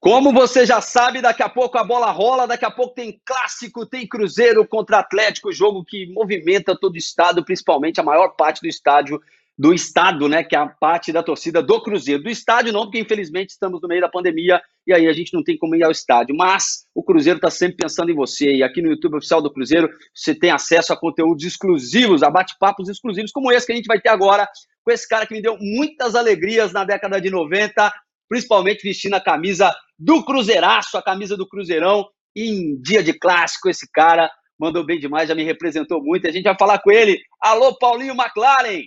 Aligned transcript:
Como 0.00 0.32
você 0.32 0.64
já 0.64 0.80
sabe, 0.80 1.20
daqui 1.20 1.42
a 1.42 1.48
pouco 1.48 1.76
a 1.76 1.82
bola 1.82 2.10
rola, 2.12 2.46
daqui 2.46 2.64
a 2.64 2.70
pouco 2.70 2.94
tem 2.94 3.20
clássico, 3.24 3.84
tem 3.84 4.06
Cruzeiro 4.06 4.64
contra 4.66 5.00
Atlético, 5.00 5.52
jogo 5.52 5.84
que 5.84 6.06
movimenta 6.12 6.78
todo 6.78 6.94
o 6.94 6.98
estado, 6.98 7.44
principalmente 7.44 8.00
a 8.00 8.04
maior 8.04 8.28
parte 8.36 8.60
do 8.60 8.68
estádio 8.68 9.20
do 9.58 9.74
estado, 9.74 10.28
né, 10.28 10.44
que 10.44 10.54
é 10.54 10.58
a 10.58 10.68
parte 10.68 11.12
da 11.12 11.20
torcida 11.20 11.60
do 11.60 11.82
Cruzeiro. 11.82 12.22
Do 12.22 12.30
estádio 12.30 12.72
não, 12.72 12.82
porque 12.82 13.00
infelizmente 13.00 13.50
estamos 13.50 13.82
no 13.82 13.88
meio 13.88 14.00
da 14.00 14.08
pandemia 14.08 14.62
e 14.86 14.94
aí 14.94 15.08
a 15.08 15.12
gente 15.12 15.34
não 15.34 15.42
tem 15.42 15.58
como 15.58 15.74
ir 15.74 15.82
ao 15.82 15.90
estádio, 15.90 16.36
mas 16.36 16.86
o 16.94 17.02
Cruzeiro 17.02 17.38
está 17.38 17.50
sempre 17.50 17.78
pensando 17.78 18.12
em 18.12 18.14
você 18.14 18.54
e 18.54 18.62
aqui 18.62 18.80
no 18.80 18.90
YouTube 18.90 19.16
oficial 19.16 19.42
do 19.42 19.52
Cruzeiro 19.52 19.90
você 20.14 20.32
tem 20.32 20.52
acesso 20.52 20.92
a 20.92 20.96
conteúdos 20.96 21.44
exclusivos, 21.44 22.22
a 22.22 22.30
bate-papos 22.30 22.88
exclusivos 22.88 23.32
como 23.32 23.50
esse 23.50 23.66
que 23.66 23.72
a 23.72 23.76
gente 23.76 23.88
vai 23.88 24.00
ter 24.00 24.10
agora 24.10 24.48
com 24.84 24.92
esse 24.92 25.08
cara 25.08 25.26
que 25.26 25.34
me 25.34 25.42
deu 25.42 25.58
muitas 25.60 26.14
alegrias 26.14 26.72
na 26.72 26.84
década 26.84 27.20
de 27.20 27.28
90, 27.28 27.92
principalmente 28.28 28.82
vestindo 28.82 29.14
a 29.14 29.20
camisa 29.20 29.74
do 29.98 30.24
Cruzeiraço, 30.24 30.96
a 30.96 31.02
camisa 31.02 31.36
do 31.36 31.48
Cruzeirão, 31.48 32.06
em 32.36 32.80
dia 32.80 33.02
de 33.02 33.12
clássico 33.12 33.68
esse 33.68 33.90
cara 33.90 34.30
mandou 34.58 34.84
bem 34.84 34.98
demais, 34.98 35.28
já 35.28 35.34
me 35.34 35.44
representou 35.44 36.02
muito. 36.02 36.26
A 36.26 36.32
gente 36.32 36.44
vai 36.44 36.56
falar 36.58 36.80
com 36.80 36.90
ele. 36.90 37.20
Alô, 37.40 37.78
Paulinho 37.78 38.14
McLaren! 38.14 38.82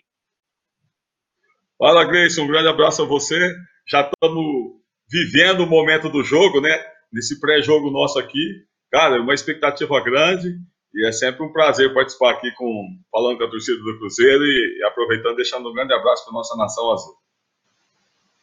Fala, 1.77 2.03
Gleison, 2.03 2.43
um 2.43 2.47
grande 2.47 2.67
abraço 2.67 3.01
a 3.01 3.05
você. 3.05 3.39
Já 3.87 4.01
estamos 4.01 4.45
vivendo 5.09 5.61
o 5.61 5.67
momento 5.67 6.09
do 6.09 6.23
jogo, 6.23 6.61
né? 6.61 6.77
Nesse 7.11 7.39
pré-jogo 7.39 7.89
nosso 7.89 8.19
aqui. 8.19 8.65
Cara, 8.91 9.21
uma 9.21 9.33
expectativa 9.33 9.99
grande 10.03 10.49
e 10.93 11.07
é 11.07 11.11
sempre 11.11 11.43
um 11.43 11.51
prazer 11.51 11.93
participar 11.93 12.31
aqui 12.31 12.51
com 12.55 12.99
falando 13.09 13.37
com 13.37 13.45
a 13.45 13.49
torcida 13.49 13.77
do 13.77 13.97
Cruzeiro 13.97 14.43
e 14.43 14.83
aproveitando 14.83 15.37
deixando 15.37 15.69
um 15.69 15.73
grande 15.73 15.93
abraço 15.93 16.25
para 16.25 16.33
nossa 16.33 16.55
nação 16.57 16.91
azul. 16.91 17.15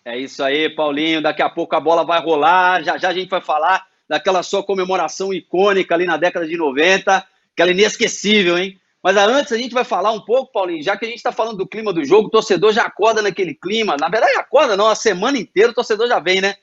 É 0.05 0.19
isso 0.19 0.43
aí, 0.43 0.69
Paulinho. 0.69 1.23
Daqui 1.23 1.43
a 1.43 1.49
pouco 1.49 1.77
a 1.77 1.81
bola 1.81 2.05
vai 2.05 2.21
rolar. 2.21 2.83
Já 2.83 2.97
já 2.99 3.09
a 3.11 3.15
gente 3.15 3.29
vai 3.29 3.41
falar 3.41 3.87
daquela 4.09 4.43
sua 4.43 4.63
comemoração 4.63 5.35
icônica 5.35 5.95
ali 5.95 6.07
na 6.07 6.17
década 6.17 6.47
de 6.47 6.57
90, 6.57 7.27
aquela 7.53 7.71
inesquecível, 7.71 8.57
hein? 8.57 8.81
Mas 9.03 9.17
antes 9.17 9.53
a 9.53 9.59
gente 9.59 9.75
vai 9.75 9.85
falar 9.85 10.11
um 10.11 10.21
pouco, 10.21 10.51
Paulinho, 10.51 10.83
já 10.83 10.97
que 10.97 11.05
a 11.05 11.09
gente 11.09 11.19
está 11.19 11.31
falando 11.31 11.59
do 11.59 11.69
clima 11.69 11.93
do 11.93 12.03
jogo, 12.05 12.29
o 12.29 12.31
torcedor 12.31 12.73
já 12.73 12.85
acorda 12.85 13.23
naquele 13.23 13.55
clima. 13.55 13.97
Na 13.99 14.09
verdade, 14.09 14.37
acorda 14.37 14.77
não, 14.77 14.89
a 14.89 14.95
semana 14.95 15.39
inteira 15.39 15.71
o 15.71 15.75
torcedor 15.75 16.09
já 16.09 16.19
vem, 16.19 16.41
né? 16.41 16.55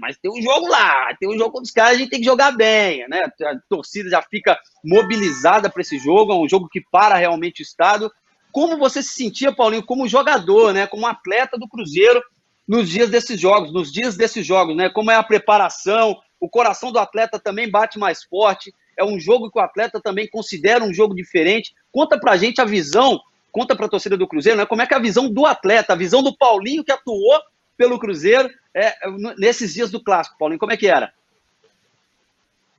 Mas 0.00 0.18
tem 0.18 0.30
um 0.30 0.42
jogo 0.42 0.66
lá, 0.66 1.14
tem 1.20 1.28
um 1.28 1.38
jogo 1.38 1.52
com 1.52 1.60
os 1.60 1.70
caras, 1.70 1.94
a 1.94 1.98
gente 1.98 2.10
tem 2.10 2.18
que 2.18 2.26
jogar 2.26 2.50
bem, 2.50 3.08
né? 3.08 3.22
A 3.42 3.54
torcida 3.68 4.10
já 4.10 4.20
fica 4.20 4.58
mobilizada 4.84 5.70
para 5.70 5.82
esse 5.82 5.98
jogo, 5.98 6.32
é 6.32 6.36
um 6.36 6.48
jogo 6.48 6.68
que 6.68 6.82
para 6.90 7.14
realmente 7.14 7.62
o 7.62 7.64
estado. 7.64 8.12
Como 8.50 8.76
você 8.76 9.02
se 9.02 9.14
sentia, 9.14 9.52
Paulinho, 9.52 9.84
como 9.84 10.08
jogador, 10.08 10.74
né? 10.74 10.86
Como 10.86 11.06
atleta 11.06 11.56
do 11.56 11.68
Cruzeiro 11.68 12.22
nos 12.66 12.88
dias 12.88 13.10
desses 13.10 13.40
jogos, 13.40 13.72
nos 13.72 13.92
dias 13.92 14.16
desses 14.16 14.46
jogos, 14.46 14.76
né? 14.76 14.88
Como 14.88 15.10
é 15.10 15.16
a 15.16 15.22
preparação, 15.22 16.16
o 16.40 16.48
coração 16.48 16.92
do 16.92 16.98
atleta 16.98 17.38
também 17.38 17.70
bate 17.70 17.98
mais 17.98 18.22
forte 18.24 18.72
é 18.96 19.04
um 19.04 19.18
jogo 19.18 19.50
que 19.50 19.58
o 19.58 19.62
atleta 19.62 20.00
também 20.00 20.28
considera 20.28 20.84
um 20.84 20.92
jogo 20.92 21.14
diferente. 21.14 21.74
Conta 21.90 22.18
pra 22.18 22.36
gente 22.36 22.60
a 22.60 22.64
visão, 22.64 23.20
conta 23.50 23.74
pra 23.74 23.88
torcida 23.88 24.16
do 24.16 24.28
Cruzeiro, 24.28 24.58
né? 24.58 24.66
Como 24.66 24.82
é 24.82 24.86
que 24.86 24.94
é 24.94 24.96
a 24.96 25.00
visão 25.00 25.30
do 25.30 25.46
atleta, 25.46 25.92
a 25.92 25.96
visão 25.96 26.22
do 26.22 26.36
Paulinho 26.36 26.84
que 26.84 26.92
atuou 26.92 27.40
pelo 27.76 27.98
Cruzeiro 27.98 28.50
é, 28.74 28.94
nesses 29.38 29.74
dias 29.74 29.90
do 29.90 30.02
clássico, 30.02 30.38
Paulinho, 30.38 30.58
como 30.58 30.72
é 30.72 30.76
que 30.76 30.86
era? 30.86 31.12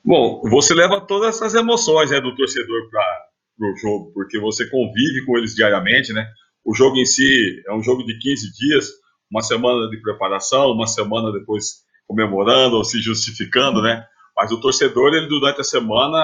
Bom, 0.03 0.41
você 0.49 0.73
leva 0.73 1.01
todas 1.01 1.35
essas 1.35 1.55
emoções 1.55 2.11
né, 2.11 2.19
do 2.19 2.35
torcedor 2.35 2.89
para 2.89 3.69
o 3.69 3.75
jogo, 3.77 4.11
porque 4.13 4.39
você 4.39 4.69
convive 4.69 5.25
com 5.25 5.37
eles 5.37 5.55
diariamente, 5.55 6.11
né? 6.11 6.27
O 6.65 6.73
jogo 6.73 6.97
em 6.97 7.05
si 7.05 7.61
é 7.65 7.73
um 7.73 7.81
jogo 7.81 8.03
de 8.05 8.17
15 8.17 8.53
dias, 8.53 8.89
uma 9.33 9.41
semana 9.41 9.89
de 9.89 9.97
preparação, 9.97 10.71
uma 10.71 10.85
semana 10.85 11.31
depois 11.31 11.83
comemorando 12.07 12.75
ou 12.75 12.83
se 12.83 13.01
justificando, 13.01 13.81
né? 13.81 14.05
Mas 14.37 14.51
o 14.51 14.61
torcedor, 14.61 15.13
ele 15.13 15.27
durante 15.27 15.59
a 15.59 15.63
semana, 15.63 16.23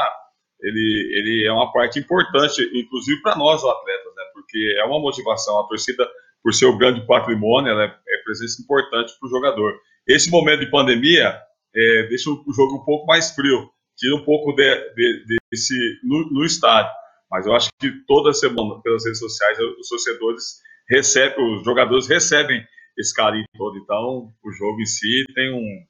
ele, 0.62 1.12
ele 1.16 1.48
é 1.48 1.52
uma 1.52 1.72
parte 1.74 1.98
importante, 1.98 2.62
inclusive 2.74 3.20
para 3.24 3.36
nós, 3.36 3.64
atletas, 3.64 4.16
né? 4.16 4.24
Porque 4.34 4.76
é 4.78 4.86
uma 4.86 5.00
motivação. 5.00 5.60
A 5.60 5.68
torcida, 5.68 6.08
por 6.44 6.54
ser 6.54 6.68
o 6.68 6.78
grande 6.78 7.06
patrimônio, 7.08 7.72
ela 7.72 7.84
é, 7.84 7.88
é 7.88 8.24
presença 8.24 8.62
importante 8.62 9.12
para 9.20 9.28
o 9.28 9.30
jogador. 9.30 9.74
Esse 10.08 10.30
momento 10.30 10.60
de 10.60 10.70
pandemia 10.70 11.36
é, 11.76 12.08
deixa 12.10 12.30
o 12.30 12.54
jogo 12.54 12.76
um 12.76 12.86
pouco 12.86 13.08
mais 13.08 13.32
frio, 13.32 13.70
tira 13.98 14.16
um 14.16 14.24
pouco 14.24 14.54
de, 14.54 14.94
de, 14.94 15.38
desse 15.52 15.76
no, 16.04 16.30
no 16.32 16.46
estádio. 16.46 16.92
Mas 17.32 17.48
eu 17.48 17.56
acho 17.56 17.70
que 17.80 17.92
toda 18.08 18.34
semana, 18.34 18.80
pelas 18.82 19.04
redes 19.04 19.20
sociais, 19.20 19.58
os 19.80 19.88
torcedores 19.88 20.60
recebem, 20.88 21.58
os 21.58 21.64
jogadores 21.64 22.08
recebem 22.08 22.64
esse 23.00 23.14
carinho 23.14 23.46
todo. 23.58 23.78
Então, 23.78 24.34
o 24.44 24.52
jogo 24.52 24.82
em 24.82 24.86
si 24.86 25.24
tem 25.34 25.54
um, 25.54 25.86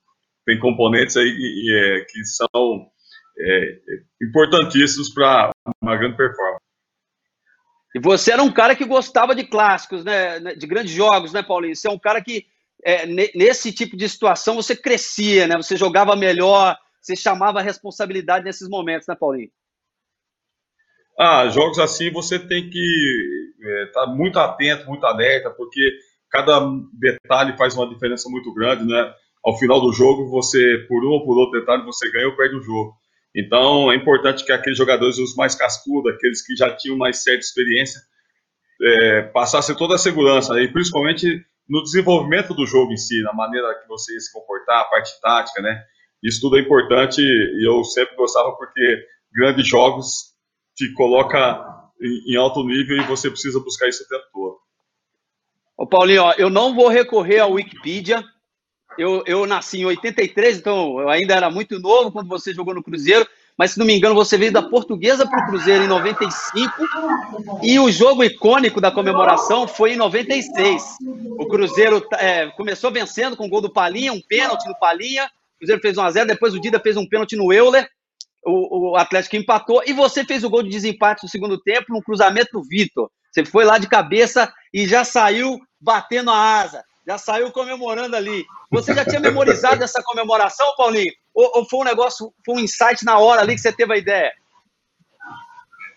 tem 0.46 0.60
componentes 0.60 1.18
aí 1.18 1.36
que, 1.36 1.76
é, 1.76 2.06
que 2.06 2.24
são 2.26 2.88
é, 3.40 3.80
importantíssimos 4.22 5.10
para 5.10 5.52
uma 5.82 5.98
grande 5.98 6.16
performance. 6.16 6.64
E 7.96 8.00
você 8.00 8.32
era 8.32 8.44
um 8.44 8.52
cara 8.52 8.76
que 8.76 8.86
gostava 8.86 9.34
de 9.34 9.44
clássicos, 9.44 10.04
né? 10.04 10.40
De 10.56 10.68
grandes 10.68 10.94
jogos, 10.94 11.34
né, 11.34 11.42
Paulinho? 11.42 11.76
Você 11.76 11.88
é 11.88 11.92
um 11.92 11.98
cara 11.98 12.22
que, 12.22 12.46
é, 12.84 13.08
nesse 13.08 13.74
tipo 13.74 13.98
de 13.98 14.08
situação, 14.08 14.56
você 14.56 14.76
crescia, 14.76 15.48
né? 15.48 15.58
Você 15.58 15.76
jogava 15.76 16.16
melhor, 16.16 16.78
você 17.02 17.16
chamava 17.16 17.60
a 17.60 17.64
responsabilidade 17.64 18.46
nesses 18.46 18.70
momentos, 18.70 19.08
né, 19.08 19.16
Paulinho? 19.16 19.50
Ah, 21.18 21.50
jogos 21.50 21.80
assim 21.80 22.10
você 22.12 22.40
tem 22.40 22.70
que 22.70 23.50
estar 23.60 24.02
é, 24.02 24.06
tá 24.06 24.08
muito 24.08 24.40
atento, 24.40 24.88
muito 24.88 25.06
alerta, 25.06 25.50
porque 25.50 25.82
cada 26.30 26.60
detalhe 26.94 27.58
faz 27.58 27.76
uma 27.76 27.90
diferença 27.90 28.30
muito 28.30 28.54
grande, 28.54 28.86
né? 28.86 29.14
ao 29.44 29.58
final 29.58 29.80
do 29.82 29.94
jogo, 29.94 30.30
você, 30.30 30.86
por 30.88 31.04
um 31.06 31.12
ou 31.12 31.26
por 31.26 31.38
outro 31.38 31.60
detalhe, 31.60 31.84
você 31.84 32.12
ganha 32.12 32.28
ou 32.28 32.36
perde 32.36 32.56
o 32.56 32.62
jogo. 32.62 32.94
Então, 33.36 33.92
é 33.92 33.96
importante 33.96 34.44
que 34.44 34.52
aqueles 34.52 34.78
jogadores, 34.78 35.18
os 35.18 35.36
mais 35.36 35.56
cascudos, 35.56 36.14
aqueles 36.14 36.46
que 36.46 36.56
já 36.56 36.76
tinham 36.76 36.98
mais 36.98 37.24
certa 37.24 37.40
experiência, 37.40 38.02
é, 38.82 39.22
passassem 39.24 39.76
toda 39.76 39.96
a 39.96 40.00
segurança, 40.00 40.60
e 40.62 40.72
principalmente 40.72 41.46
no 41.68 41.84
desenvolvimento 41.84 42.54
do 42.54 42.66
jogo 42.66 42.92
em 42.92 42.98
si, 42.98 43.22
na 43.22 43.34
maneira 43.34 43.76
que 43.76 43.88
você 43.88 44.14
ia 44.14 44.20
se 44.20 44.32
comportar, 44.34 44.82
a 44.82 44.86
parte 44.86 45.12
tática, 45.22 45.62
né? 45.62 45.84
Isso 46.24 46.42
tudo 46.42 46.58
é 46.58 46.62
importante 46.62 47.22
e 47.22 47.68
eu 47.68 47.84
sempre 47.84 48.16
gostava 48.16 48.52
porque 48.58 49.06
grandes 49.32 49.68
jogos 49.68 50.34
te 50.76 50.92
coloca 50.94 51.64
em, 52.02 52.36
alto 52.36 52.64
nível 52.64 52.98
e 52.98 53.08
você 53.08 53.30
precisa 53.30 53.60
buscar 53.60 53.88
isso 53.88 54.04
o 54.04 54.08
tempo 54.08 54.26
todo. 54.34 54.58
Paulinho, 55.90 56.24
ó, 56.24 56.34
eu 56.38 56.50
não 56.50 56.74
vou 56.74 56.88
recorrer 56.88 57.40
à 57.40 57.48
Wikipedia, 57.48 58.24
eu, 58.98 59.24
eu 59.26 59.46
nasci 59.46 59.80
em 59.80 59.86
83, 59.86 60.58
então 60.58 61.00
eu 61.00 61.10
ainda 61.10 61.34
era 61.34 61.50
muito 61.50 61.80
novo 61.80 62.12
quando 62.12 62.28
você 62.28 62.54
jogou 62.54 62.74
no 62.74 62.84
Cruzeiro, 62.84 63.26
mas 63.58 63.72
se 63.72 63.80
não 63.80 63.86
me 63.86 63.96
engano, 63.96 64.16
você 64.16 64.38
veio 64.38 64.54
da 64.54 64.62
Portuguesa 64.62 65.28
para 65.28 65.44
o 65.44 65.48
Cruzeiro 65.48 65.84
em 65.84 65.88
95 65.88 66.74
e 67.62 67.78
o 67.78 67.92
jogo 67.92 68.24
icônico 68.24 68.80
da 68.80 68.90
comemoração 68.90 69.68
foi 69.68 69.94
em 69.94 69.98
96. 69.98 70.98
O 71.38 71.46
Cruzeiro 71.46 72.06
é, 72.14 72.48
começou 72.52 72.90
vencendo 72.90 73.36
com 73.36 73.46
o 73.46 73.50
gol 73.50 73.60
do 73.60 73.72
Palinha, 73.72 74.14
um 74.14 74.22
pênalti 74.22 74.66
no 74.66 74.80
Palinha. 74.80 75.26
O 75.26 75.60
Cruzeiro 75.60 75.82
fez 75.82 75.98
1x0, 75.98 76.26
depois 76.26 76.54
o 76.54 76.60
Dida 76.62 76.80
fez 76.80 76.96
um 76.96 77.06
pênalti 77.06 77.36
no 77.36 77.52
Euler. 77.52 77.86
O, 78.46 78.92
o, 78.92 78.96
Atlético 78.96 79.36
empatou 79.36 79.84
e 79.86 79.92
você 79.92 80.24
fez 80.24 80.46
o 80.46 80.50
gol 80.50 80.64
de 80.64 80.70
desempate 80.70 81.24
no 81.24 81.30
segundo 81.30 81.60
tempo 81.60 81.88
no 81.90 82.02
cruzamento 82.02 82.52
do 82.54 82.64
Vitor. 82.64 83.12
Você 83.30 83.44
foi 83.44 83.66
lá 83.66 83.78
de 83.78 83.90
cabeça 83.90 84.50
e 84.74 84.88
já 84.88 85.04
saiu 85.04 85.60
batendo 85.80 86.32
a 86.32 86.60
asa 86.62 86.84
já 87.10 87.18
saiu 87.18 87.52
comemorando 87.52 88.16
ali. 88.16 88.46
Você 88.72 88.94
já 88.94 89.04
tinha 89.04 89.20
memorizado 89.20 89.84
essa 89.84 90.02
comemoração, 90.04 90.68
Paulinho? 90.78 91.12
Ou, 91.34 91.52
ou, 91.56 91.66
foi 91.66 91.80
um 91.80 91.84
negócio, 91.84 92.32
foi 92.46 92.56
um 92.56 92.60
insight 92.60 93.04
na 93.04 93.18
hora 93.18 93.42
ali 93.42 93.56
que 93.56 93.62
você 93.62 93.72
teve 93.72 93.92
a 93.92 93.98
ideia? 93.98 94.32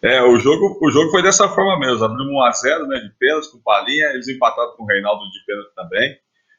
É, 0.02 0.22
o 0.22 0.38
jogo, 0.38 0.78
o 0.80 0.90
jogo 0.90 1.10
foi 1.10 1.22
dessa 1.22 1.48
forma 1.50 1.78
mesmo. 1.78 2.02
Abrimos 2.02 2.32
1x0 2.32 2.86
né, 2.88 3.00
de 3.00 3.10
pênalti 3.18 3.50
com 3.50 3.58
o 3.58 3.62
Palinha, 3.62 4.06
eles 4.14 4.26
empataram 4.26 4.74
com 4.74 4.84
o 4.84 4.86
Reinaldo 4.86 5.22
de 5.30 5.44
pênalti 5.44 5.74
também. 5.76 6.16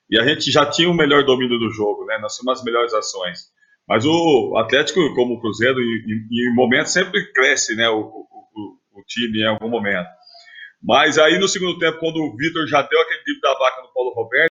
E 0.10 0.20
a 0.20 0.28
gente 0.28 0.52
já 0.52 0.66
tinha 0.68 0.90
o 0.90 0.94
melhor 0.94 1.26
domínio 1.26 1.58
do 1.58 1.72
jogo, 1.72 2.06
né? 2.06 2.20
Nós 2.20 2.36
tínhamos 2.36 2.60
as 2.60 2.66
melhores 2.66 2.94
ações. 2.94 3.52
Mas 3.88 4.06
o 4.06 4.56
Atlético, 4.58 5.14
como 5.16 5.34
o 5.34 5.42
Cruzeiro, 5.42 5.80
em, 5.80 6.28
em 6.32 6.54
momentos 6.54 6.94
sempre 6.94 7.34
cresce 7.34 7.76
né, 7.76 7.90
o, 7.90 8.00
o, 8.00 9.00
o 9.00 9.04
time 9.08 9.40
em 9.40 9.48
algum 9.48 9.68
momento. 9.68 10.08
Mas 10.84 11.18
aí 11.18 11.40
no 11.40 11.48
segundo 11.48 11.80
tempo, 11.80 12.00
quando 12.00 12.18
o 12.18 12.36
Vitor 12.36 12.68
já 12.68 12.82
deu 12.82 13.00
aquele 13.00 13.24
drible 13.24 13.42
da 13.42 13.54
vaca 13.54 13.82
no 13.82 13.94
Paulo 13.94 14.14
Roberto, 14.14 14.54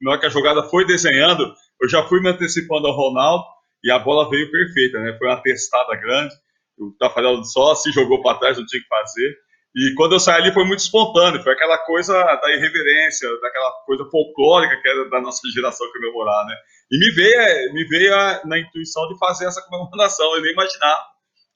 na 0.00 0.12
hora 0.12 0.20
que 0.20 0.26
a 0.26 0.30
jogada 0.30 0.62
foi 0.62 0.86
desenhando, 0.86 1.52
eu 1.82 1.88
já 1.88 2.02
fui 2.04 2.20
me 2.20 2.28
antecipando 2.28 2.86
ao 2.86 2.96
Ronaldo 2.96 3.44
e 3.82 3.90
a 3.90 3.98
bola 3.98 4.30
veio 4.30 4.50
perfeita, 4.50 5.00
né? 5.00 5.16
Foi 5.18 5.26
uma 5.26 5.42
testada 5.42 5.96
grande. 5.96 6.34
O 6.78 6.92
Tafarel 6.98 7.42
só 7.42 7.74
se 7.74 7.90
jogou 7.90 8.22
para 8.22 8.38
trás, 8.38 8.56
não 8.56 8.66
tinha 8.66 8.80
que 8.80 8.88
fazer. 8.88 9.36
E 9.76 9.94
quando 9.96 10.12
eu 10.12 10.20
saí 10.20 10.42
ali 10.42 10.52
foi 10.52 10.64
muito 10.64 10.80
espontâneo, 10.80 11.42
foi 11.42 11.52
aquela 11.52 11.76
coisa 11.78 12.12
da 12.12 12.54
irreverência, 12.54 13.28
daquela 13.40 13.70
coisa 13.84 14.04
folclórica 14.10 14.80
que 14.80 14.88
era 14.88 15.08
da 15.10 15.20
nossa 15.20 15.40
geração 15.52 15.90
comemorar, 15.92 16.46
né? 16.46 16.54
E 16.90 16.98
me 16.98 17.10
veio, 17.10 17.74
me 17.74 17.84
veio 17.84 18.14
a, 18.14 18.40
na 18.44 18.58
intuição 18.58 19.06
de 19.08 19.18
fazer 19.18 19.46
essa 19.46 19.60
comemoração, 19.62 20.34
eu 20.36 20.42
nem 20.42 20.52
imaginava 20.52 21.02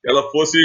que 0.03 0.11
ela 0.11 0.31
fosse 0.31 0.59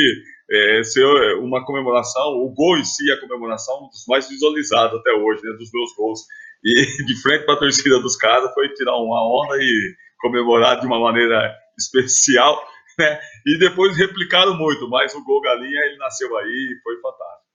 é, 0.49 0.83
ser 0.83 1.05
uma 1.39 1.65
comemoração, 1.65 2.33
o 2.37 2.49
gol 2.53 2.77
em 2.77 2.83
si, 2.85 3.11
a 3.11 3.19
comemoração, 3.19 3.83
um 3.83 3.89
dos 3.89 4.05
mais 4.07 4.27
visualizados 4.29 4.99
até 4.99 5.11
hoje, 5.11 5.43
né, 5.43 5.51
dos 5.57 5.69
meus 5.73 5.95
gols. 5.95 6.21
E 6.63 6.73
de 7.05 7.21
frente 7.21 7.45
para 7.45 7.55
a 7.55 7.59
torcida 7.59 7.99
dos 7.99 8.15
caras 8.15 8.53
foi 8.53 8.69
tirar 8.73 8.95
uma 8.95 9.21
onda 9.21 9.57
e 9.57 9.95
comemorar 10.19 10.79
de 10.79 10.87
uma 10.87 10.99
maneira 10.99 11.53
especial, 11.77 12.65
né? 12.97 13.19
E 13.45 13.59
depois 13.59 13.95
replicaram 13.97 14.55
muito, 14.57 14.89
mas 14.89 15.13
o 15.13 15.23
gol 15.23 15.41
galinha 15.41 15.79
ele 15.85 15.97
nasceu 15.97 16.35
aí, 16.37 16.79
foi 16.83 16.95
fantástico. 17.01 17.47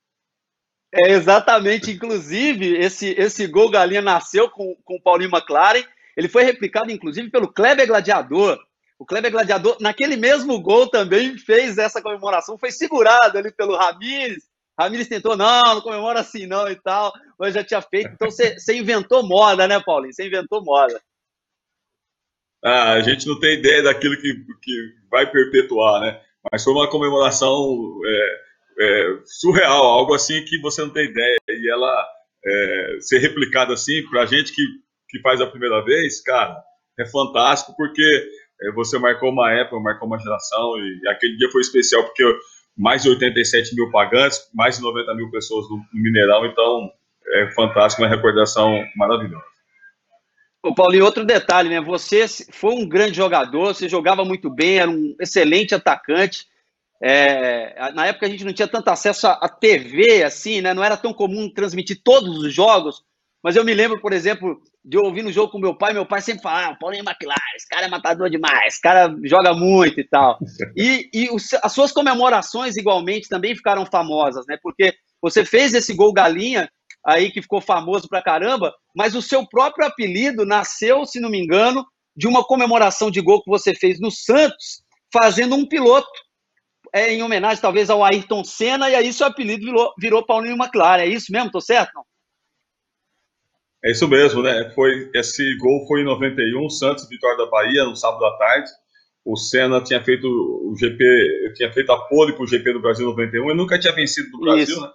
É 0.95 1.11
exatamente, 1.11 1.89
inclusive, 1.89 2.77
esse, 2.77 3.09
esse 3.17 3.47
gol 3.47 3.69
galinha 3.69 4.01
nasceu 4.01 4.47
com, 4.47 4.75
com 4.85 4.95
o 4.95 5.01
Paulinho 5.01 5.31
McLaren, 5.33 5.83
ele 6.15 6.29
foi 6.29 6.43
replicado, 6.43 6.91
inclusive, 6.91 7.31
pelo 7.31 7.51
Kleber 7.51 7.87
Gladiador. 7.87 8.59
O 9.03 9.05
Kleber 9.05 9.33
Gladiador, 9.33 9.75
naquele 9.81 10.15
mesmo 10.15 10.57
gol, 10.61 10.87
também 10.87 11.37
fez 11.37 11.77
essa 11.77 12.01
comemoração, 12.01 12.57
foi 12.57 12.71
segurado 12.71 13.37
ali 13.37 13.51
pelo 13.51 13.75
Ramires. 13.75 14.45
Ramires 14.79 15.09
tentou, 15.09 15.35
não, 15.35 15.75
não 15.75 15.81
comemora 15.81 16.21
assim 16.21 16.47
não 16.47 16.69
e 16.69 16.75
tal, 16.77 17.11
mas 17.37 17.53
já 17.53 17.61
tinha 17.65 17.81
feito. 17.81 18.11
Então 18.13 18.31
você 18.31 18.73
inventou 18.73 19.21
moda, 19.21 19.67
né, 19.67 19.77
Paulinho? 19.85 20.13
Você 20.13 20.25
inventou 20.25 20.63
moda. 20.63 21.01
Ah, 22.63 22.93
a 22.93 23.01
gente 23.01 23.27
não 23.27 23.37
tem 23.37 23.59
ideia 23.59 23.83
daquilo 23.83 24.15
que, 24.15 24.35
que 24.61 24.93
vai 25.11 25.29
perpetuar, 25.29 25.99
né? 25.99 26.21
Mas 26.49 26.63
foi 26.63 26.71
uma 26.71 26.89
comemoração 26.89 27.99
é, 28.05 28.41
é, 28.79 29.19
surreal, 29.25 29.83
algo 29.83 30.13
assim 30.13 30.45
que 30.45 30.61
você 30.61 30.81
não 30.81 30.91
tem 30.91 31.09
ideia. 31.09 31.39
E 31.49 31.69
ela 31.69 32.07
é, 32.45 32.97
ser 33.01 33.17
replicada 33.17 33.73
assim, 33.73 34.01
para 34.09 34.21
a 34.21 34.25
gente 34.25 34.55
que, 34.55 34.63
que 35.09 35.19
faz 35.19 35.41
a 35.41 35.47
primeira 35.47 35.83
vez, 35.83 36.21
cara, 36.21 36.63
é 36.97 37.05
fantástico 37.05 37.75
porque 37.75 38.29
você 38.71 38.97
marcou 38.97 39.29
uma 39.29 39.51
época, 39.51 39.79
marcou 39.79 40.07
uma 40.07 40.19
geração 40.19 40.77
e 40.77 41.07
aquele 41.07 41.37
dia 41.37 41.49
foi 41.51 41.61
especial 41.61 42.03
porque 42.03 42.23
mais 42.77 43.03
de 43.03 43.09
87 43.09 43.75
mil 43.75 43.91
pagantes, 43.91 44.49
mais 44.53 44.77
de 44.77 44.83
90 44.83 45.13
mil 45.15 45.29
pessoas 45.29 45.69
no, 45.69 45.81
Mineirão, 45.93 46.45
então 46.45 46.91
é 47.27 47.51
fantástico, 47.51 48.01
uma 48.01 48.09
recordação 48.09 48.83
maravilhosa. 48.95 49.45
Ô, 50.61 50.73
Paulinho, 50.73 51.05
outro 51.05 51.25
detalhe, 51.25 51.69
né? 51.69 51.81
Você 51.81 52.25
foi 52.51 52.73
um 52.73 52.87
grande 52.87 53.17
jogador, 53.17 53.73
você 53.73 53.89
jogava 53.89 54.23
muito 54.23 54.49
bem, 54.49 54.79
era 54.79 54.89
um 54.89 55.15
excelente 55.19 55.75
atacante. 55.75 56.47
É, 57.01 57.91
na 57.91 58.07
época 58.07 58.25
a 58.25 58.29
gente 58.29 58.45
não 58.45 58.53
tinha 58.53 58.67
tanto 58.67 58.87
acesso 58.87 59.27
à 59.27 59.49
TV, 59.49 60.23
assim, 60.23 60.61
né? 60.61 60.73
Não 60.73 60.83
era 60.83 60.95
tão 60.95 61.13
comum 61.13 61.49
transmitir 61.49 62.01
todos 62.01 62.37
os 62.37 62.53
jogos. 62.53 63.03
Mas 63.43 63.57
eu 63.57 63.65
me 63.65 63.73
lembro, 63.73 63.99
por 63.99 64.13
exemplo, 64.13 64.61
de 64.83 64.97
eu 64.97 65.03
ouvir 65.03 65.23
no 65.23 65.31
jogo 65.31 65.51
com 65.51 65.59
meu 65.59 65.75
pai, 65.75 65.93
meu 65.93 66.05
pai 66.05 66.21
sempre 66.21 66.41
falava, 66.41 66.73
ah, 66.73 66.75
Paulinho 66.75 67.05
McLaren, 67.07 67.55
esse 67.55 67.67
cara 67.69 67.85
é 67.85 67.89
matador 67.89 68.29
demais, 68.29 68.73
esse 68.73 68.81
cara 68.81 69.15
joga 69.23 69.53
muito 69.53 69.99
e 69.99 70.07
tal. 70.07 70.37
E, 70.75 71.09
e 71.13 71.29
os, 71.29 71.53
as 71.61 71.71
suas 71.71 71.91
comemorações, 71.91 72.75
igualmente, 72.75 73.29
também 73.29 73.55
ficaram 73.55 73.85
famosas, 73.85 74.45
né? 74.47 74.57
Porque 74.61 74.93
você 75.21 75.45
fez 75.45 75.73
esse 75.73 75.93
gol 75.93 76.11
galinha 76.11 76.69
aí 77.05 77.31
que 77.31 77.41
ficou 77.41 77.61
famoso 77.61 78.07
pra 78.09 78.21
caramba, 78.21 78.73
mas 78.95 79.15
o 79.15 79.21
seu 79.21 79.47
próprio 79.47 79.85
apelido 79.85 80.45
nasceu, 80.45 81.05
se 81.05 81.19
não 81.19 81.29
me 81.29 81.39
engano, 81.39 81.85
de 82.15 82.27
uma 82.27 82.43
comemoração 82.43 83.11
de 83.11 83.21
gol 83.21 83.41
que 83.43 83.49
você 83.49 83.73
fez 83.73 83.99
no 83.99 84.11
Santos, 84.11 84.83
fazendo 85.11 85.55
um 85.55 85.67
piloto, 85.67 86.09
é, 86.93 87.13
em 87.13 87.23
homenagem 87.23 87.61
talvez 87.61 87.89
ao 87.89 88.03
Ayrton 88.03 88.43
Senna, 88.43 88.89
e 88.89 88.95
aí 88.95 89.13
seu 89.13 89.27
apelido 89.27 89.65
virou, 89.65 89.93
virou 89.99 90.25
Paulinho 90.25 90.57
McLaren. 90.57 91.03
É 91.03 91.07
isso 91.07 91.31
mesmo? 91.31 91.51
Tô 91.51 91.61
certo? 91.61 91.91
Não? 91.95 92.03
É 93.83 93.91
isso 93.91 94.07
mesmo, 94.07 94.41
né? 94.41 94.71
Foi, 94.73 95.09
esse 95.13 95.57
gol 95.57 95.85
foi 95.87 96.01
em 96.01 96.05
91, 96.05 96.69
Santos, 96.69 97.07
Vitória 97.09 97.37
da 97.37 97.45
Bahia, 97.47 97.83
no 97.83 97.95
sábado 97.95 98.25
à 98.25 98.37
tarde. 98.37 98.69
O 99.25 99.35
Senna 99.35 99.81
tinha 99.81 100.01
feito 100.01 100.25
o 100.27 100.73
GP, 100.77 101.53
tinha 101.55 101.71
feito 101.71 101.91
a 101.91 101.97
pole 102.07 102.33
para 102.33 102.43
o 102.43 102.47
GP 102.47 102.73
do 102.73 102.81
Brasil 102.81 103.05
91, 103.05 103.51
e 103.51 103.53
nunca 103.53 103.79
tinha 103.79 103.93
vencido 103.93 104.29
no 104.31 104.39
Brasil, 104.39 104.63
isso. 104.63 104.81
né? 104.81 104.89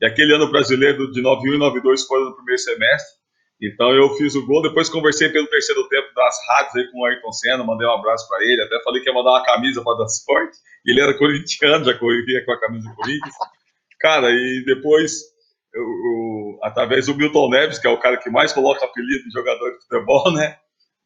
E 0.00 0.06
aquele 0.06 0.34
ano 0.34 0.50
brasileiro 0.50 1.10
de 1.12 1.22
91 1.22 1.54
e 1.54 1.58
92 1.58 2.04
foi 2.04 2.20
no 2.24 2.34
primeiro 2.34 2.60
semestre. 2.60 3.22
Então 3.62 3.92
eu 3.92 4.10
fiz 4.16 4.34
o 4.34 4.44
gol, 4.44 4.60
depois 4.60 4.88
conversei 4.88 5.28
pelo 5.28 5.46
terceiro 5.46 5.88
tempo 5.88 6.12
das 6.14 6.36
rádios 6.48 6.74
aí 6.74 6.90
com 6.90 6.98
o 6.98 7.04
Ayrton 7.04 7.30
Senna, 7.30 7.62
mandei 7.62 7.86
um 7.86 7.92
abraço 7.92 8.26
para 8.28 8.42
ele, 8.42 8.60
até 8.60 8.82
falei 8.82 9.00
que 9.00 9.08
ia 9.08 9.14
mandar 9.14 9.30
uma 9.30 9.44
camisa 9.44 9.80
para 9.84 9.98
dar 9.98 10.08
sorte. 10.08 10.58
Ele 10.84 11.00
era 11.00 11.16
corintiano, 11.16 11.84
já 11.84 11.94
corria 11.96 12.44
com 12.44 12.52
a 12.52 12.60
camisa 12.60 12.88
do 12.88 12.96
Corinthians. 12.96 13.34
Cara, 14.00 14.32
e 14.32 14.64
depois, 14.66 15.31
eu, 15.74 15.82
eu, 15.82 16.58
através 16.62 17.06
do 17.06 17.14
Milton 17.14 17.48
Neves, 17.50 17.78
que 17.78 17.86
é 17.86 17.90
o 17.90 17.98
cara 17.98 18.16
que 18.16 18.30
mais 18.30 18.52
coloca 18.52 18.84
apelido 18.84 19.24
de 19.24 19.32
jogador 19.32 19.70
de 19.70 19.82
futebol, 19.82 20.32
né? 20.32 20.56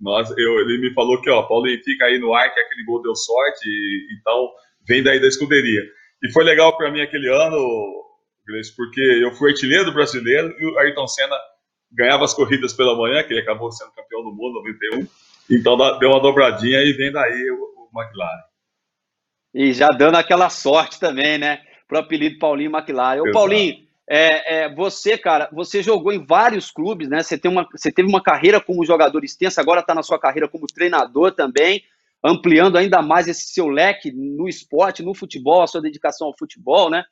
Nós, 0.00 0.30
eu, 0.30 0.60
ele 0.60 0.80
me 0.80 0.94
falou 0.94 1.20
que, 1.22 1.30
ó, 1.30 1.42
Paulinho, 1.42 1.82
fica 1.82 2.04
aí 2.04 2.18
no 2.18 2.34
ar, 2.34 2.52
que 2.52 2.60
aquele 2.60 2.84
gol 2.84 3.00
deu 3.00 3.14
sorte, 3.14 3.66
e, 3.66 4.18
então 4.18 4.50
vem 4.86 5.02
daí 5.02 5.20
da 5.20 5.28
escuderia. 5.28 5.82
E 6.22 6.32
foi 6.32 6.44
legal 6.44 6.76
para 6.76 6.90
mim 6.90 7.00
aquele 7.00 7.28
ano, 7.28 7.56
Grace, 8.46 8.74
porque 8.74 9.00
eu 9.00 9.32
fui 9.32 9.50
artilheiro 9.50 9.92
brasileiro 9.92 10.54
e 10.58 10.66
o 10.66 10.78
Ayrton 10.78 11.06
Senna 11.06 11.36
ganhava 11.92 12.24
as 12.24 12.34
corridas 12.34 12.72
pela 12.72 12.96
manhã, 12.96 13.22
que 13.22 13.32
ele 13.32 13.40
acabou 13.40 13.70
sendo 13.72 13.92
campeão 13.92 14.22
do 14.22 14.32
mundo 14.32 14.62
91. 14.90 15.06
Então 15.50 15.98
deu 15.98 16.10
uma 16.10 16.20
dobradinha 16.20 16.82
e 16.82 16.92
vem 16.92 17.12
daí 17.12 17.50
o, 17.50 17.90
o 17.94 18.00
McLaren. 18.00 18.42
E 19.54 19.72
já 19.72 19.88
dando 19.88 20.16
aquela 20.16 20.50
sorte 20.50 21.00
também, 21.00 21.38
né? 21.38 21.60
Pro 21.88 21.98
apelido 21.98 22.38
Paulinho 22.38 22.70
McLaren. 22.76 23.22
Ô, 23.22 23.30
Paulinho, 23.32 23.85
é, 24.08 24.64
é, 24.64 24.74
você, 24.74 25.18
cara, 25.18 25.48
você 25.52 25.82
jogou 25.82 26.12
em 26.12 26.24
vários 26.24 26.70
clubes, 26.70 27.08
né? 27.08 27.22
Você, 27.22 27.36
tem 27.36 27.50
uma, 27.50 27.66
você 27.70 27.90
teve 27.90 28.08
uma 28.08 28.22
carreira 28.22 28.60
como 28.60 28.84
jogador 28.84 29.24
extensa, 29.24 29.60
agora 29.60 29.80
está 29.80 29.94
na 29.94 30.02
sua 30.02 30.18
carreira 30.18 30.48
como 30.48 30.66
treinador 30.66 31.32
também, 31.32 31.82
ampliando 32.24 32.78
ainda 32.78 33.02
mais 33.02 33.26
esse 33.26 33.48
seu 33.48 33.66
leque 33.66 34.12
no 34.12 34.48
esporte, 34.48 35.02
no 35.02 35.14
futebol, 35.14 35.62
a 35.62 35.66
sua 35.66 35.82
dedicação 35.82 36.28
ao 36.28 36.38
futebol, 36.38 36.88
né? 36.88 37.04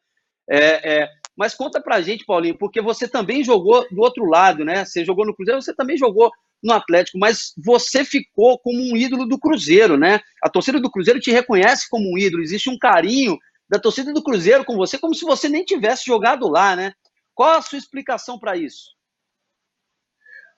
É, 0.49 1.03
é, 1.03 1.09
mas 1.37 1.55
conta 1.55 1.81
pra 1.81 2.01
gente, 2.01 2.25
Paulinho, 2.25 2.57
porque 2.57 2.81
você 2.81 3.09
também 3.09 3.43
jogou 3.43 3.87
do 3.91 4.01
outro 4.01 4.25
lado, 4.25 4.65
né? 4.65 4.85
Você 4.85 5.05
jogou 5.05 5.27
no 5.27 5.35
Cruzeiro, 5.35 5.61
você 5.61 5.75
também 5.75 5.97
jogou 5.97 6.31
no 6.63 6.73
Atlético, 6.73 7.19
mas 7.19 7.53
você 7.63 8.05
ficou 8.05 8.59
como 8.59 8.79
um 8.79 8.97
ídolo 8.97 9.27
do 9.27 9.39
Cruzeiro, 9.39 9.99
né? 9.99 10.21
A 10.43 10.49
torcida 10.49 10.81
do 10.81 10.91
Cruzeiro 10.91 11.21
te 11.21 11.33
reconhece 11.33 11.89
como 11.91 12.09
um 12.09 12.17
ídolo, 12.17 12.43
existe 12.43 12.71
um 12.71 12.79
carinho 12.79 13.37
da 13.69 13.79
torcida 13.79 14.13
do 14.13 14.23
Cruzeiro 14.23 14.65
com 14.65 14.77
você, 14.77 14.99
como 14.99 15.15
se 15.15 15.25
você 15.25 15.49
nem 15.49 15.65
tivesse 15.65 16.05
jogado 16.07 16.49
lá, 16.49 16.77
né? 16.77 16.93
Qual 17.35 17.51
a 17.51 17.63
sua 17.63 17.79
explicação 17.79 18.39
para 18.39 18.57
isso? 18.57 18.95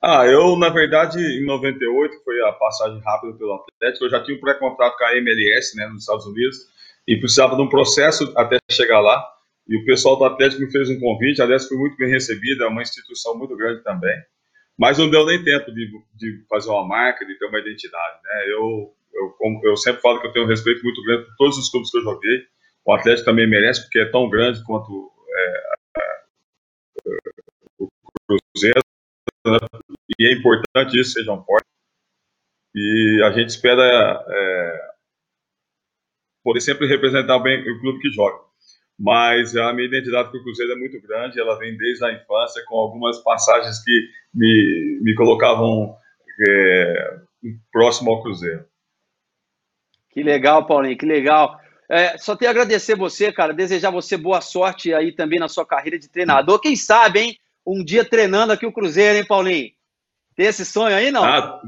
Ah, 0.03 0.27
eu, 0.27 0.57
na 0.57 0.69
verdade, 0.69 1.19
em 1.19 1.45
98, 1.47 2.23
foi 2.23 2.41
a 2.43 2.53
passagem 2.53 3.01
rápida 3.01 3.33
pelo 3.35 3.55
Atlético, 3.55 4.05
eu 4.05 4.11
já 4.11 4.23
tinha 4.23 4.37
um 4.37 4.41
pré-contrato 4.41 4.97
com 4.97 5.05
a 5.05 5.17
MLS, 5.17 5.75
né, 5.77 5.87
nos 5.89 6.03
Estados 6.03 6.27
Unidos, 6.27 6.57
e 7.09 7.17
precisava 7.17 7.57
de 7.57 7.63
um 7.63 7.69
processo 7.69 8.33
até 8.37 8.59
chegar 8.71 9.01
lá. 9.01 9.25
E 9.69 9.77
o 9.77 9.85
pessoal 9.85 10.17
do 10.17 10.25
Atlético 10.25 10.63
me 10.63 10.71
fez 10.71 10.89
um 10.91 11.01
convite, 11.01 11.43
aliás, 11.43 11.67
foi 11.67 11.77
muito 11.77 11.97
bem 11.97 12.11
recebido, 12.11 12.63
é 12.63 12.69
uma 12.69 12.83
instituição 12.83 13.37
muito 13.37 13.57
grande 13.57 13.83
também. 13.83 14.15
Mas 14.79 14.99
não 14.99 15.11
deu 15.11 15.25
nem 15.25 15.43
tempo 15.43 15.73
de, 15.73 15.91
de 16.15 16.45
fazer 16.49 16.69
uma 16.69 16.87
marca, 16.87 17.25
de 17.25 17.37
ter 17.39 17.47
uma 17.47 17.59
identidade. 17.59 18.21
Né? 18.23 18.45
Eu, 18.53 18.95
eu, 19.15 19.61
eu 19.65 19.77
sempre 19.77 20.03
falo 20.03 20.21
que 20.21 20.27
eu 20.27 20.33
tenho 20.33 20.45
um 20.45 20.49
respeito 20.49 20.85
muito 20.85 21.03
grande 21.03 21.25
por 21.25 21.37
todos 21.37 21.59
os 21.59 21.71
clubes 21.71 21.91
que 21.91 21.99
eu 21.99 22.03
joguei. 22.03 22.43
O 22.87 22.95
Atlético 22.95 23.25
também 23.25 23.49
merece, 23.49 23.83
porque 23.83 23.99
é 23.99 24.11
tão 24.11 24.29
grande 24.31 24.63
quanto 24.65 25.13
é, 25.29 25.63
o 27.79 27.89
Cruzeiro. 28.27 28.81
Né? 29.47 29.59
E 30.19 30.27
é 30.27 30.33
importante 30.33 30.99
isso, 30.99 31.13
sejam 31.13 31.45
fortes. 31.45 31.71
E 32.75 33.23
a 33.25 33.33
gente 33.33 33.49
espera 33.49 34.25
é, 34.29 34.91
poder 36.45 36.61
sempre 36.61 36.87
representar 36.87 37.39
bem 37.41 37.61
o 37.61 37.81
clube 37.81 38.01
que 38.01 38.11
joga 38.11 38.47
mas 38.99 39.55
a 39.57 39.73
minha 39.73 39.87
identidade 39.87 40.31
com 40.31 40.39
o 40.39 40.43
Cruzeiro 40.43 40.73
é 40.73 40.77
muito 40.77 41.01
grande, 41.03 41.39
ela 41.39 41.59
vem 41.59 41.77
desde 41.77 42.05
a 42.05 42.13
infância, 42.13 42.65
com 42.67 42.77
algumas 42.77 43.19
passagens 43.23 43.83
que 43.85 44.09
me, 44.35 45.01
me 45.03 45.15
colocavam 45.15 45.95
é, 46.49 47.21
próximo 47.71 48.11
ao 48.11 48.23
Cruzeiro. 48.23 48.65
Que 50.11 50.23
legal, 50.23 50.67
Paulinho, 50.67 50.97
que 50.97 51.05
legal. 51.05 51.61
É, 51.89 52.19
só 52.19 52.35
tenho 52.35 52.51
a 52.51 52.53
agradecer 52.53 52.97
você, 52.97 53.33
cara, 53.33 53.53
desejar 53.53 53.91
você 53.91 54.17
boa 54.17 54.41
sorte 54.41 54.93
aí 54.93 55.13
também 55.13 55.39
na 55.39 55.49
sua 55.49 55.65
carreira 55.65 55.99
de 55.99 56.09
treinador. 56.09 56.61
Quem 56.61 56.75
sabe, 56.75 57.21
hein? 57.21 57.39
Um 57.67 57.85
dia 57.85 58.05
treinando 58.05 58.53
aqui 58.53 58.67
o 58.67 58.73
Cruzeiro, 58.73 59.19
hein, 59.19 59.27
Paulinho? 59.27 59.71
Tem 60.35 60.47
esse 60.47 60.65
sonho 60.65 60.95
aí, 60.95 61.11
não? 61.11 61.25
Ah, 61.25 61.61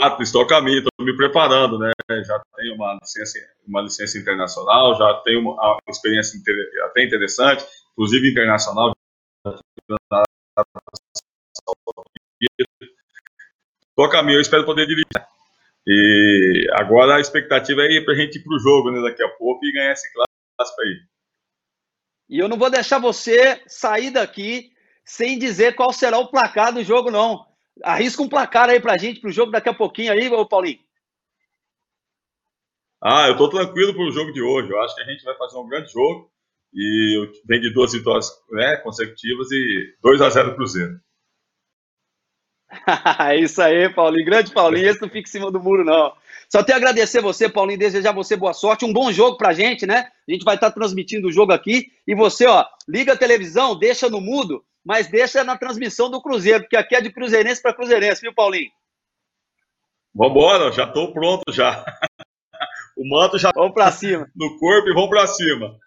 ah, 0.00 0.16
estou 0.20 0.42
a 0.42 0.46
caminho, 0.46 0.78
estou 0.78 1.06
me 1.06 1.16
preparando, 1.16 1.78
né? 1.78 1.90
Já 2.24 2.40
tenho 2.56 2.74
uma 2.74 2.98
licença, 3.00 3.38
uma 3.66 3.80
licença 3.80 4.18
internacional, 4.18 4.94
já 4.96 5.14
tenho 5.24 5.40
uma, 5.40 5.78
experiência 5.88 6.38
até 6.84 7.04
interessante, 7.04 7.64
inclusive 7.92 8.30
internacional. 8.30 8.92
Estou 13.90 14.04
a 14.04 14.10
caminho, 14.10 14.36
eu 14.36 14.42
espero 14.42 14.64
poder 14.64 14.86
dirigir. 14.86 15.06
E 15.90 16.66
agora 16.74 17.16
a 17.16 17.20
expectativa 17.20 17.80
é 17.82 18.00
para 18.02 18.12
a 18.12 18.16
gente 18.16 18.36
ir 18.36 18.44
para 18.44 18.54
o 18.54 18.58
jogo, 18.58 18.90
né? 18.90 19.00
Daqui 19.00 19.22
a 19.22 19.28
pouco 19.30 19.64
e 19.64 19.72
ganhar 19.72 19.92
esse 19.92 20.06
clássico 20.12 20.82
aí. 20.82 21.00
E 22.28 22.38
eu 22.38 22.46
não 22.46 22.58
vou 22.58 22.68
deixar 22.68 22.98
você 22.98 23.62
sair 23.66 24.10
daqui 24.10 24.70
sem 25.02 25.38
dizer 25.38 25.74
qual 25.74 25.90
será 25.90 26.18
o 26.18 26.30
placar 26.30 26.74
do 26.74 26.84
jogo, 26.84 27.10
não. 27.10 27.46
Arrisca 27.82 28.22
um 28.22 28.28
placar 28.28 28.68
aí 28.68 28.78
pra 28.78 28.98
gente, 28.98 29.18
pro 29.18 29.32
jogo 29.32 29.50
daqui 29.50 29.70
a 29.70 29.74
pouquinho 29.74 30.12
aí, 30.12 30.28
ô 30.28 30.46
Paulinho. 30.46 30.78
Ah, 33.02 33.28
eu 33.28 33.38
tô 33.38 33.48
tranquilo 33.48 33.94
pro 33.94 34.10
jogo 34.10 34.30
de 34.30 34.42
hoje. 34.42 34.70
Eu 34.70 34.82
acho 34.82 34.94
que 34.94 35.00
a 35.00 35.06
gente 35.06 35.24
vai 35.24 35.38
fazer 35.38 35.56
um 35.56 35.68
grande 35.68 35.90
jogo. 35.90 36.30
E 36.74 37.30
vem 37.46 37.62
de 37.62 37.72
duas 37.72 37.94
vitórias 37.94 38.30
né, 38.50 38.76
consecutivas 38.78 39.50
e 39.50 39.96
2 40.02 40.20
a 40.20 40.28
0 40.28 40.54
Cruzeiro. 40.54 41.00
é 43.20 43.36
isso 43.36 43.60
aí, 43.62 43.88
Paulinho. 43.88 44.24
Grande 44.24 44.52
Paulinho. 44.52 44.88
Esse 44.88 45.00
não 45.00 45.08
fica 45.08 45.28
em 45.28 45.30
cima 45.30 45.50
do 45.50 45.60
muro, 45.60 45.84
não. 45.84 46.12
Só 46.50 46.62
tenho 46.62 46.76
a 46.76 46.78
agradecer 46.78 47.20
você, 47.20 47.48
Paulinho, 47.48 47.78
desejar 47.78 48.12
você 48.12 48.36
boa 48.36 48.52
sorte. 48.52 48.84
Um 48.84 48.92
bom 48.92 49.12
jogo 49.12 49.36
pra 49.36 49.52
gente, 49.52 49.86
né? 49.86 50.10
A 50.26 50.32
gente 50.32 50.44
vai 50.44 50.54
estar 50.54 50.70
transmitindo 50.70 51.28
o 51.28 51.32
jogo 51.32 51.52
aqui. 51.52 51.92
E 52.06 52.14
você, 52.14 52.46
ó, 52.46 52.64
liga 52.88 53.12
a 53.12 53.16
televisão, 53.16 53.78
deixa 53.78 54.08
no 54.08 54.20
mudo, 54.20 54.64
mas 54.84 55.08
deixa 55.08 55.44
na 55.44 55.56
transmissão 55.56 56.10
do 56.10 56.22
Cruzeiro, 56.22 56.60
porque 56.60 56.76
aqui 56.76 56.94
é 56.94 57.00
de 57.00 57.12
Cruzeirense 57.12 57.60
para 57.60 57.74
Cruzeirense, 57.74 58.22
viu, 58.22 58.34
Paulinho? 58.34 58.70
Vambora, 60.14 60.72
já 60.72 60.84
estou 60.84 61.12
pronto 61.12 61.52
já. 61.52 61.84
O 62.98 63.08
manto 63.08 63.38
já 63.38 63.52
vamos 63.54 63.74
para 63.74 63.92
cima. 63.92 64.28
no 64.34 64.58
corpo 64.58 64.88
e 64.88 64.92
vamos 64.92 65.08
para 65.08 65.24
cima. 65.28 65.78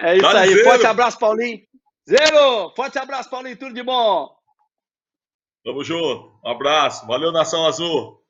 É 0.00 0.16
isso 0.16 0.26
aí. 0.26 0.48
Zero. 0.48 0.64
Forte 0.64 0.86
abraço, 0.86 1.18
Paulinho. 1.18 1.60
Zero! 2.08 2.72
Forte 2.74 2.98
abraço, 2.98 3.28
Paulinho. 3.28 3.58
Tudo 3.58 3.74
de 3.74 3.82
bom. 3.82 4.34
Tamo 5.64 5.82
junto. 5.82 6.30
Um 6.44 6.48
abraço. 6.50 7.06
Valeu, 7.06 7.32
Nação 7.32 7.66
Azul. 7.66 8.23